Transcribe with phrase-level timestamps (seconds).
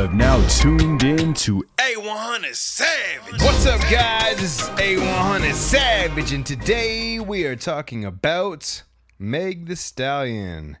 [0.00, 3.42] have now tuned in to A100 Savage.
[3.42, 4.40] What's up, guys?
[4.40, 8.82] This is A100 Savage, and today we are talking about
[9.18, 10.78] Meg the Stallion.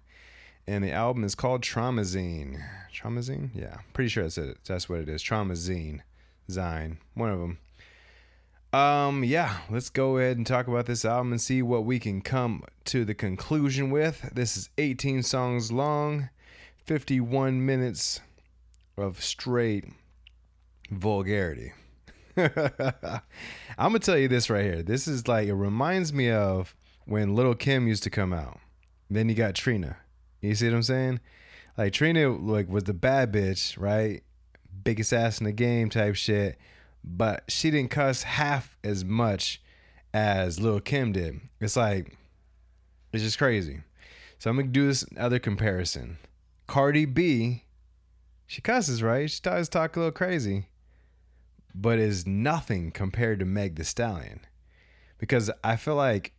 [0.66, 2.64] And the album is called Traumazine.
[2.94, 3.50] Traumazine?
[3.54, 4.56] Yeah, pretty sure that's it.
[4.64, 5.22] That's what it is.
[5.22, 6.00] Traumazine.
[6.48, 6.96] Zine.
[7.12, 7.58] One of them.
[8.72, 12.22] Um, yeah, let's go ahead and talk about this album and see what we can
[12.22, 14.30] come to the conclusion with.
[14.32, 16.30] This is 18 songs long,
[16.86, 18.20] 51 minutes
[19.00, 19.84] of straight
[20.90, 21.72] vulgarity.
[22.36, 22.52] I'm
[23.78, 24.82] gonna tell you this right here.
[24.82, 26.74] This is like it reminds me of
[27.06, 28.60] when Little Kim used to come out.
[29.08, 29.96] Then you got Trina.
[30.40, 31.20] You see what I'm saying?
[31.76, 34.22] Like Trina like was the bad bitch, right?
[34.84, 36.58] Biggest ass in the game type shit.
[37.02, 39.62] But she didn't cuss half as much
[40.12, 41.40] as Little Kim did.
[41.60, 42.16] It's like
[43.12, 43.80] it's just crazy.
[44.38, 46.18] So I'm gonna do this other comparison.
[46.66, 47.64] Cardi B,
[48.50, 49.30] she cusses, right?
[49.30, 50.66] She does talk a little crazy,
[51.72, 54.40] but is nothing compared to Meg the Stallion.
[55.18, 56.32] Because I feel like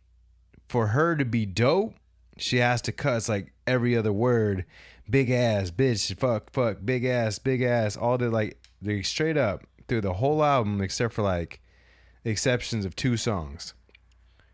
[0.68, 1.94] for her to be dope,
[2.36, 4.66] she has to cuss like every other word.
[5.08, 9.62] Big ass, bitch, fuck, fuck, big ass, big ass, all the like they straight up
[9.88, 11.62] through the whole album except for like
[12.26, 13.72] exceptions of two songs.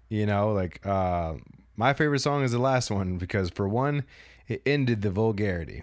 [0.09, 1.34] You know, like uh
[1.75, 4.05] my favorite song is the last one because for one,
[4.47, 5.83] it ended the vulgarity.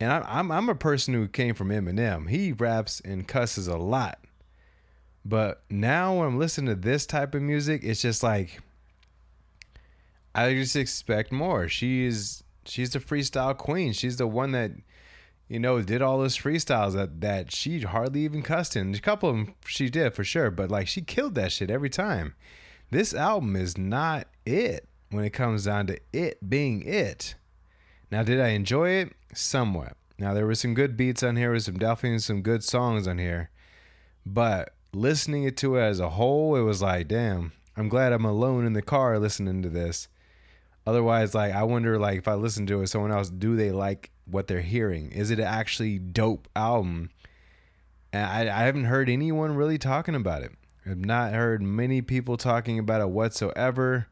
[0.00, 2.28] And I'm I'm a person who came from Eminem.
[2.28, 4.18] He raps and cusses a lot.
[5.24, 8.60] But now when I'm listening to this type of music, it's just like
[10.34, 11.68] I just expect more.
[11.68, 13.92] She's she's the freestyle queen.
[13.92, 14.72] She's the one that
[15.48, 18.94] you know did all those freestyles that that she hardly even cussed in.
[18.94, 21.90] A couple of them she did for sure, but like she killed that shit every
[21.90, 22.34] time.
[22.90, 27.34] This album is not it when it comes down to it being it.
[28.10, 29.12] Now, did I enjoy it?
[29.34, 29.96] Somewhat.
[30.20, 33.16] Now, there were some good beats on here, was some definitely some good songs on
[33.16, 33.48] here,
[34.26, 38.66] but listening to it as a whole, it was like, damn, I'm glad I'm alone
[38.66, 40.08] in the car listening to this.
[40.86, 44.10] Otherwise, like, I wonder, like, if I listen to it, someone else, do they like
[44.26, 45.10] what they're hearing?
[45.10, 47.08] Is it actually dope album?
[48.12, 50.52] And I, I haven't heard anyone really talking about it.
[50.84, 54.08] I've not heard many people talking about it whatsoever.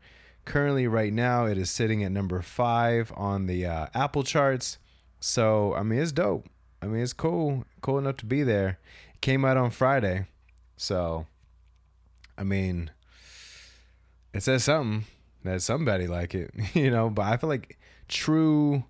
[0.46, 4.78] Currently, right now, it is sitting at number five on the uh, Apple charts.
[5.20, 6.48] So, I mean, it's dope.
[6.80, 8.78] I mean, it's cool, cool enough to be there.
[9.14, 10.26] It came out on Friday.
[10.76, 11.26] So,
[12.36, 12.90] I mean,
[14.32, 15.04] it says something
[15.44, 17.10] that somebody like it, you know.
[17.10, 18.84] But I feel like true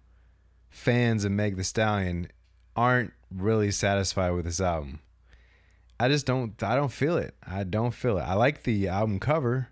[0.69, 2.29] fans of Meg the Stallion
[2.77, 5.01] aren't really satisfied with this album.
[6.01, 7.35] I just don't I don't feel it.
[7.45, 8.23] I don't feel it.
[8.23, 9.69] I like the album cover.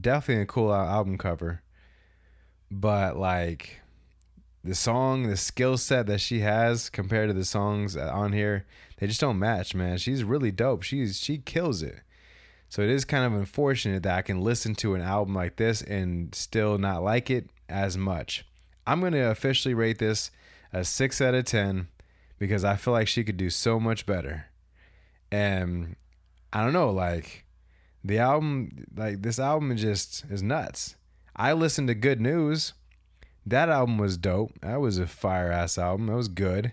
[0.00, 1.62] Definitely a cool album cover.
[2.70, 3.80] But like
[4.64, 8.64] the song, the skill set that she has compared to the songs on here,
[8.98, 9.98] they just don't match, man.
[9.98, 10.82] She's really dope.
[10.82, 12.00] She's she kills it.
[12.70, 15.82] So it is kind of unfortunate that I can listen to an album like this
[15.82, 18.46] and still not like it as much.
[18.86, 20.30] I'm going to officially rate this
[20.72, 21.88] a 6 out of 10
[22.38, 24.46] because I feel like she could do so much better.
[25.30, 25.94] And
[26.52, 27.44] I don't know, like
[28.02, 30.96] the album, like this album just is nuts.
[31.36, 32.72] I listened to Good News.
[33.46, 34.52] That album was dope.
[34.60, 36.06] That was a fire ass album.
[36.06, 36.72] That was good.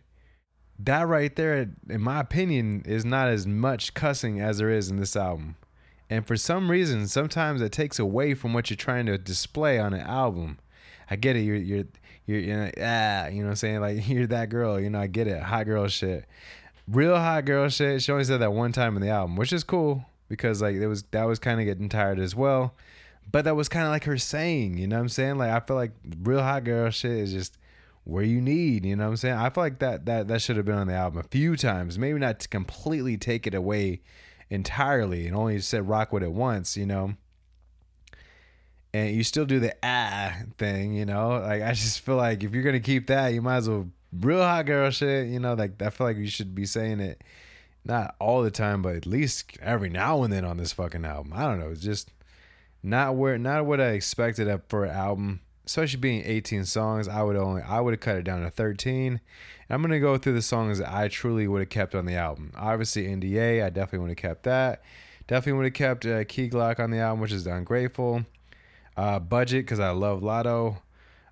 [0.80, 4.98] That right there, in my opinion, is not as much cussing as there is in
[4.98, 5.58] this album.
[6.10, 9.94] And for some reason, sometimes it takes away from what you're trying to display on
[9.94, 10.60] an album.
[11.10, 11.42] I get it.
[11.42, 11.86] You're you're
[12.26, 13.82] you're, you're ah, you know what I'm saying?
[13.82, 14.80] Like you're that girl.
[14.80, 15.42] You know, I get it.
[15.42, 16.26] Hot girl shit
[16.88, 18.02] real hot girl shit.
[18.02, 20.88] She only said that one time in the album, which is cool because like it
[20.88, 22.76] was that was kind of getting tired as well.
[23.30, 25.38] But that was kind of like her saying, you know what I'm saying?
[25.38, 27.58] Like I feel like real hot girl shit is just
[28.04, 29.36] where you need, you know what I'm saying?
[29.36, 31.98] I feel like that that that should have been on the album a few times.
[31.98, 34.02] Maybe not to completely take it away
[34.50, 37.16] entirely and only said rock with it once, you know.
[38.94, 41.30] And you still do the ah thing, you know?
[41.30, 44.42] Like I just feel like if you're gonna keep that, you might as well real
[44.42, 47.24] hot girl shit, you know, like I feel like you should be saying it
[47.84, 51.34] not all the time, but at least every now and then on this fucking album.
[51.36, 52.12] I don't know, it's just
[52.84, 57.08] not where not what I expected for an album, especially being 18 songs.
[57.08, 59.08] I would only I would have cut it down to 13.
[59.14, 59.20] And
[59.70, 62.52] I'm gonna go through the songs that I truly would have kept on the album.
[62.56, 64.82] Obviously, NDA, I definitely would have kept that.
[65.28, 68.26] Definitely would have kept uh, Key Glock on the album, which is Ungrateful.
[68.98, 70.78] Uh, budget because I love Latto.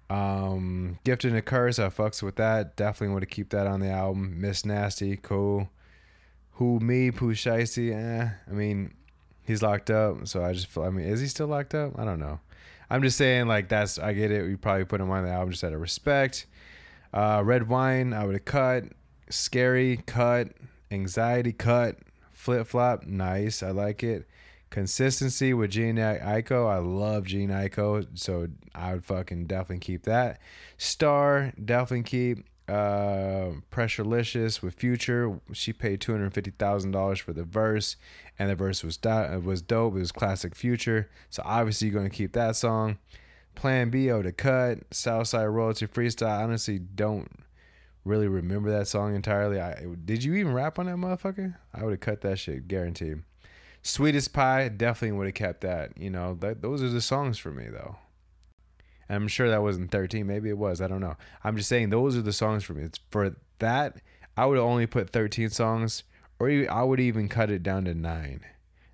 [0.10, 2.75] Um, Gifted and a Curse, I fucks with that.
[2.75, 4.40] Definitely want to keep that on the album.
[4.42, 5.69] Miss Nasty, cool.
[6.54, 8.30] Who me, Pooh Shiesty, eh.
[8.48, 8.94] I mean,
[9.50, 10.84] he's locked up, so I just feel.
[10.84, 11.98] I mean, is he still locked up?
[11.98, 12.40] I don't know.
[12.90, 13.98] I'm just saying, like that's.
[13.98, 14.48] I get it.
[14.48, 16.46] We probably put him on the album just out of respect.
[17.12, 18.84] Uh, Red Wine, I would have cut.
[19.30, 20.50] scary cut,
[20.92, 21.98] anxiety cut,
[22.31, 23.63] flip flop, nice.
[23.63, 24.28] I like it.
[24.69, 26.69] Consistency with Jhené Aiko.
[26.69, 28.06] I love Jhené Aiko.
[28.13, 30.40] so I would fucking definitely keep that.
[30.78, 32.46] Star, definitely keep.
[32.69, 35.39] Uh, Pressurelicious with Future.
[35.54, 37.95] She paid two hundred fifty thousand dollars for the verse,
[38.38, 39.95] and the verse was do- was dope.
[39.95, 43.00] It was classic Future, so obviously you're gonna keep that song.
[43.56, 44.80] Plan B, oh, to cut.
[44.92, 46.27] Southside Royalty Freestyle.
[46.27, 47.30] I honestly don't
[48.06, 49.60] really remember that song entirely.
[49.60, 51.56] I did you even rap on that motherfucker?
[51.74, 53.24] I would have cut that shit, guaranteed.
[53.81, 55.98] Sweetest Pie, definitely would have kept that.
[55.98, 57.98] You know, that those are the songs for me though.
[59.09, 60.25] And I'm sure that wasn't 13.
[60.25, 60.81] Maybe it was.
[60.81, 61.17] I don't know.
[61.44, 62.83] I'm just saying those are the songs for me.
[62.83, 63.97] It's for that.
[64.38, 66.03] I would only put 13 songs,
[66.39, 68.41] or I would even cut it down to nine.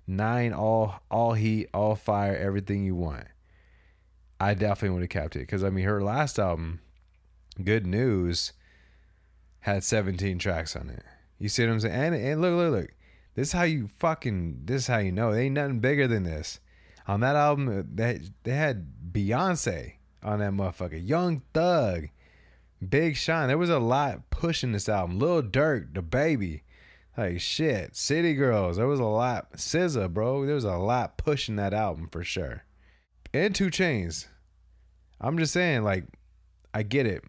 [0.06, 3.26] Nine, all all heat, all fire, everything you want.
[4.40, 6.80] I definitely would have kept it because I mean her last album,
[7.62, 8.52] Good News,
[9.60, 11.02] had 17 tracks on it.
[11.38, 11.94] You see what I'm saying?
[11.94, 12.94] And, and look, look, look.
[13.34, 14.62] This is how you fucking.
[14.64, 15.32] This is how you know.
[15.32, 16.60] There ain't nothing bigger than this.
[17.06, 21.06] On that album, uh, they they had Beyonce on that motherfucker.
[21.06, 22.08] Young Thug,
[22.86, 23.48] Big Sean.
[23.48, 25.18] There was a lot pushing this album.
[25.18, 26.62] Lil Durk, the baby.
[27.16, 27.96] Like shit.
[27.96, 28.76] City Girls.
[28.76, 29.52] There was a lot.
[29.54, 30.44] SZA, bro.
[30.44, 32.64] There was a lot pushing that album for sure.
[33.32, 34.26] And 2 Chainz.
[35.20, 36.04] I'm just saying, like,
[36.74, 37.24] I get it.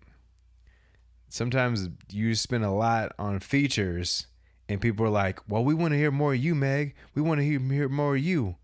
[1.30, 4.28] Sometimes you spend a lot on features,
[4.68, 6.96] and people are like, "Well, we want to hear more of you, Meg.
[7.16, 8.58] We want to hear more of you."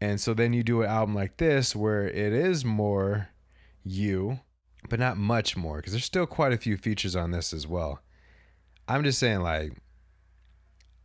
[0.00, 3.28] And so then you do an album like this where it is more
[3.84, 4.40] you,
[4.88, 8.00] but not much more because there's still quite a few features on this as well.
[8.86, 9.72] I'm just saying, like,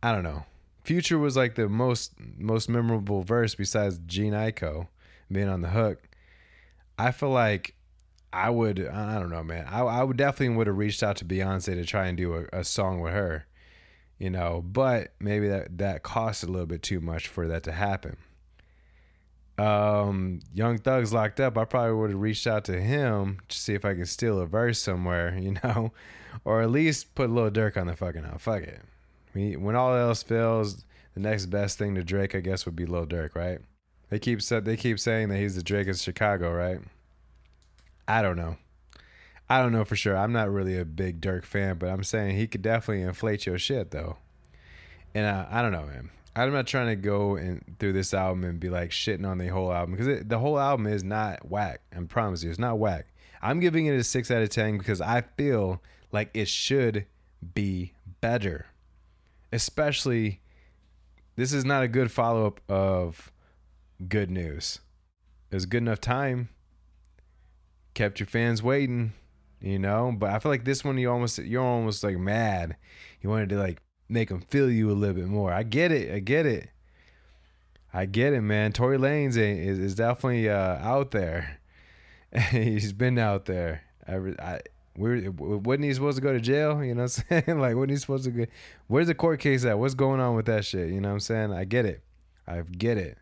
[0.02, 0.44] I don't know.
[0.84, 4.88] Future was like the most most memorable verse besides Jhené Aiko
[5.32, 6.08] being on the hook.
[6.98, 7.74] I feel like
[8.32, 9.66] I would I don't know, man.
[9.66, 12.58] I I would definitely would have reached out to Beyonce to try and do a,
[12.58, 13.46] a song with her.
[14.18, 17.72] You know, but maybe that that cost a little bit too much for that to
[17.72, 18.18] happen
[19.58, 23.74] um, Young Thug's locked up, I probably would have reached out to him to see
[23.74, 25.92] if I could steal a verse somewhere, you know,
[26.44, 28.40] or at least put a little Durk on the fucking out.
[28.40, 28.80] Fuck it.
[29.60, 30.84] when all else fails,
[31.14, 33.60] the next best thing to Drake, I guess, would be Lil Durk, right?
[34.10, 36.78] They keep said they keep saying that he's the Drake of Chicago, right?
[38.06, 38.56] I don't know.
[39.48, 40.16] I don't know for sure.
[40.16, 43.58] I'm not really a big Durk fan, but I'm saying he could definitely inflate your
[43.58, 44.18] shit though.
[45.14, 46.10] And uh, I don't know, man.
[46.36, 49.48] I'm not trying to go and through this album and be like shitting on the
[49.48, 51.80] whole album because the whole album is not whack.
[51.96, 53.06] I promise you, it's not whack.
[53.40, 57.06] I'm giving it a six out of ten because I feel like it should
[57.54, 58.66] be better.
[59.52, 60.40] Especially,
[61.36, 63.30] this is not a good follow up of
[64.08, 64.80] good news.
[65.50, 66.48] There's good enough time.
[67.94, 69.12] Kept your fans waiting,
[69.60, 70.12] you know.
[70.16, 72.76] But I feel like this one you almost you're almost like mad.
[73.20, 73.80] You wanted to like
[74.14, 75.52] make them feel you a little bit more.
[75.52, 76.14] I get it.
[76.14, 76.70] I get it.
[77.92, 78.72] I get it, man.
[78.72, 81.60] Tory Lanez is, is definitely uh, out there.
[82.50, 83.82] He's been out there.
[84.08, 84.60] I, I
[84.96, 86.82] we're, wasn't he supposed to go to jail?
[86.82, 87.58] You know what I'm saying?
[87.58, 88.46] like, wasn't he supposed to go?
[88.86, 89.78] Where's the court case at?
[89.78, 90.88] What's going on with that shit?
[90.90, 91.52] You know what I'm saying?
[91.52, 92.02] I get it.
[92.46, 93.18] I get it.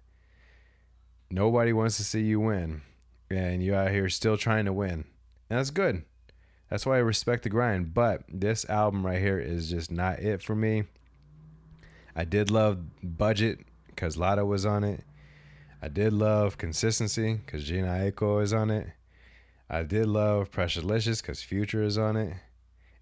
[1.31, 2.83] Nobody wants to see you win.
[3.31, 5.05] And you're out here still trying to win.
[5.49, 6.05] And that's good.
[6.73, 7.93] That's why I respect the grind.
[7.93, 10.85] But this album right here is just not it for me.
[12.17, 15.05] I did love Budget because Latto was on it.
[15.83, 18.87] I did love Consistency because Jhené Aiko is on it.
[19.69, 22.33] I did love Pressurelicious because Future is on it.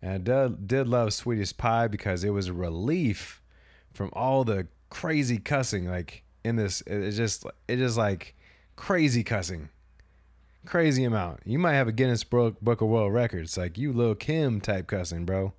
[0.03, 3.41] And I did, did love Sweetest Pie because it was a relief
[3.93, 5.87] from all the crazy cussing.
[5.87, 8.35] Like in this, it's just, it's just like
[8.75, 9.69] crazy cussing
[10.67, 11.41] crazy amount.
[11.45, 14.87] You might have a Guinness Book Book of World Records, like you Lil Kim type
[14.87, 15.53] cussing, bro.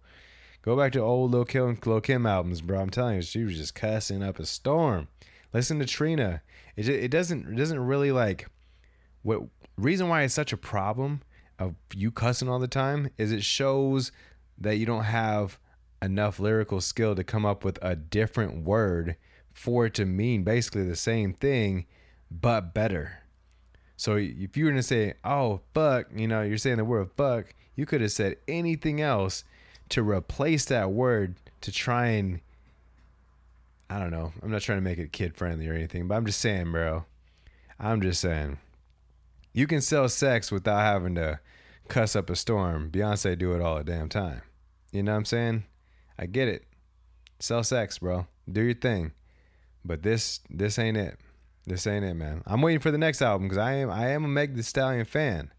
[0.62, 2.80] Go back to old Lil Kim, Lil Kim albums, bro.
[2.80, 5.08] I'm telling you, she was just cussing up a storm.
[5.54, 6.42] Listen to Trina.
[6.76, 8.48] It just, it doesn't it doesn't really like
[9.24, 9.42] what
[9.78, 11.22] reason why it's such a problem
[11.60, 14.12] of you cussing all the time is it shows
[14.58, 15.60] that you don't have
[16.02, 19.16] enough lyrical skill to come up with a different word
[19.54, 21.86] for it to mean basically the same thing
[22.30, 23.21] but better.
[24.02, 27.54] So if you were to say, "Oh fuck," you know, you're saying the word "fuck,"
[27.76, 29.44] you could have said anything else
[29.90, 32.40] to replace that word to try and
[33.92, 34.34] I don't know.
[34.42, 37.06] I'm not trying to make it kid friendly or anything, but I'm just saying, bro.
[37.80, 38.58] I'm just saying.
[39.54, 41.40] You can sell sex without having to
[41.88, 42.90] cuss up a storm.
[42.90, 44.42] Beyonce do it all the damn time.
[44.92, 45.66] You know what I'm saying?
[46.18, 46.66] I get it.
[47.40, 48.26] Sell sex, bro.
[48.52, 49.12] Do your thing.
[49.86, 51.20] But this this ain't it.
[51.66, 52.42] This ain't it, man.
[52.46, 55.06] I'm waiting for the next album because I am I am a Meg The Stallion
[55.06, 55.52] fan,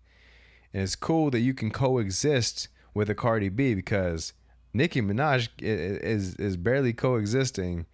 [0.72, 4.32] and it's cool that you can coexist with a Cardi B because
[4.74, 7.86] Nicki Minaj is is barely coexisting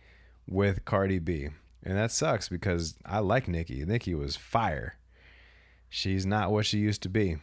[0.49, 1.49] with Cardi B,
[1.83, 3.85] and that sucks because I like Nicki.
[3.85, 4.97] Nicki was fire.
[5.91, 7.37] She's not what she used to be.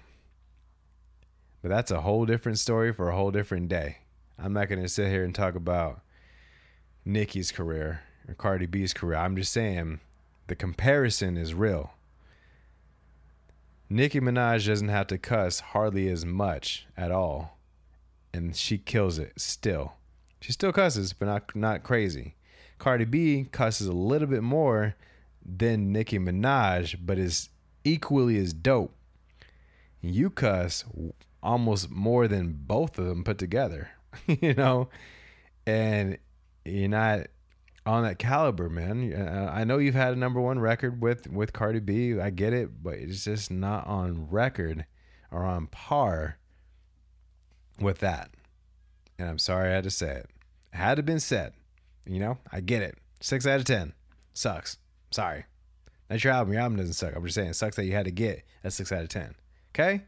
[1.62, 3.98] But that's a whole different story for a whole different day.
[4.38, 6.02] I'm not to sit here and talk about
[7.04, 9.18] Nicki's career or Cardi B's career.
[9.18, 10.00] I'm just saying
[10.48, 11.92] the comparison is real.
[13.90, 17.60] Nicki Minaj doesn't have to cuss hardly as much at all,
[18.34, 19.94] and she kills it still.
[20.42, 22.36] She still cusses, but not not crazy.
[22.78, 24.96] Cardi B cusses a little bit more
[25.46, 27.50] than Nicki Minaj, but is
[27.84, 28.94] equally as dope.
[30.02, 30.84] You cuss
[31.42, 33.92] almost more than both of them put together,
[34.28, 34.90] you know,
[35.66, 36.18] and
[36.64, 37.28] you're not
[37.86, 39.50] on that caliber, man.
[39.52, 42.20] I know you've had a number one record with with Cardi B.
[42.20, 44.86] I get it, but it's just not on record
[45.32, 46.38] or on par
[47.80, 48.32] with that.
[49.18, 50.30] And I'm sorry I had to say it.
[50.74, 51.54] It had to been said.
[52.06, 52.98] You know, I get it.
[53.22, 53.94] Six out of ten
[54.34, 54.78] sucks.
[55.12, 55.46] Sorry.
[56.08, 56.54] That's your album.
[56.54, 57.16] Your album doesn't suck.
[57.16, 59.36] I'm just saying it sucks that you had to get a six out of ten.
[59.74, 60.04] Okay.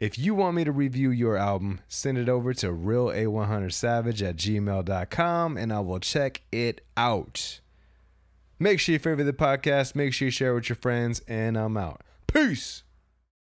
[0.00, 5.56] If you want me to review your album, send it over to reala100savage at gmail.com
[5.56, 7.58] and I will check it out.
[8.60, 11.76] Make sure you favorite the podcast, make sure you share with your friends, and I'm
[11.76, 12.02] out.
[12.26, 12.82] Peace.